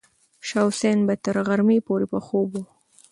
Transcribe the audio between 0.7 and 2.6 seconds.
حسین به تر غرمې پورې په خوب